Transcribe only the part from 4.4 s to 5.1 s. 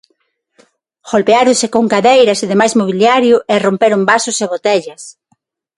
e botellas.